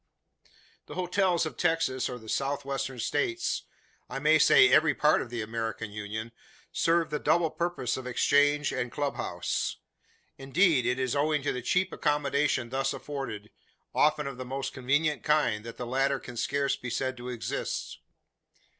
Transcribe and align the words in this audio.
The 0.87 0.95
hotels 0.95 1.45
of 1.45 1.57
Texas 1.57 2.09
or 2.09 2.17
the 2.17 2.27
South 2.27 2.65
Western 2.65 2.97
States 2.97 3.65
I 4.09 4.17
may 4.17 4.39
say 4.39 4.67
every 4.67 4.95
part 4.95 5.21
of 5.21 5.29
the 5.29 5.43
American 5.43 5.91
Union 5.91 6.31
serve 6.71 7.11
the 7.11 7.19
double 7.19 7.51
purpose 7.51 7.97
of 7.97 8.07
exchange 8.07 8.71
and 8.71 8.91
club 8.91 9.15
house. 9.17 9.77
Indeed, 10.39 10.87
it 10.87 10.97
is 10.97 11.15
owing 11.15 11.43
to 11.43 11.53
the 11.53 11.61
cheap 11.61 11.93
accommodation 11.93 12.71
thus 12.71 12.93
afforded 12.95 13.51
often 13.93 14.25
of 14.25 14.39
the 14.39 14.43
most 14.43 14.73
convenient 14.73 15.21
kind 15.21 15.63
that 15.65 15.77
the 15.77 15.85
latter 15.85 16.19
can 16.19 16.35
scarce 16.35 16.75
be 16.75 16.89
said 16.89 17.15
to 17.17 17.29
exist. 17.29 17.99